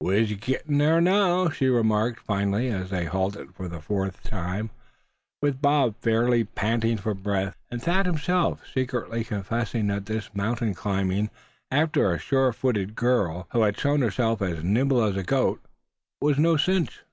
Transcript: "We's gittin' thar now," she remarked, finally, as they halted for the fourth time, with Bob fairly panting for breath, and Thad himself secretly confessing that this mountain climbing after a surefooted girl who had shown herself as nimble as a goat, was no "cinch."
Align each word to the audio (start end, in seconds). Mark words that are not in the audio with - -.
"We's 0.00 0.34
gittin' 0.36 0.80
thar 0.80 1.00
now," 1.00 1.48
she 1.48 1.68
remarked, 1.68 2.18
finally, 2.18 2.70
as 2.70 2.90
they 2.90 3.04
halted 3.04 3.54
for 3.54 3.68
the 3.68 3.80
fourth 3.80 4.20
time, 4.24 4.70
with 5.40 5.62
Bob 5.62 5.94
fairly 6.00 6.42
panting 6.42 6.96
for 6.96 7.14
breath, 7.14 7.54
and 7.70 7.80
Thad 7.80 8.04
himself 8.04 8.66
secretly 8.66 9.22
confessing 9.22 9.86
that 9.86 10.06
this 10.06 10.34
mountain 10.34 10.74
climbing 10.74 11.30
after 11.70 12.12
a 12.12 12.18
surefooted 12.18 12.96
girl 12.96 13.46
who 13.52 13.62
had 13.62 13.78
shown 13.78 14.00
herself 14.02 14.42
as 14.42 14.64
nimble 14.64 15.04
as 15.04 15.14
a 15.14 15.22
goat, 15.22 15.60
was 16.20 16.36
no 16.36 16.56
"cinch." 16.56 17.04